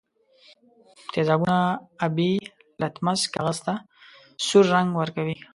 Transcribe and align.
تیزابونه 1.13 1.57
آبي 2.05 2.31
لتمس 2.81 3.21
کاغذ 3.33 3.57
ته 3.65 3.73
سور 4.45 4.65
رنګ 4.73 4.89
ورکوي. 4.97 5.35